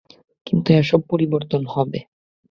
[0.47, 1.99] কিন্তু এসব পরিবর্তন হবে।